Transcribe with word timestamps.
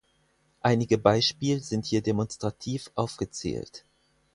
Einige 0.61 0.97
Beispiel 0.97 1.61
sind 1.61 1.85
hier 1.85 2.01
demonstrativ 2.01 2.89
aufgezählt. 2.95 3.85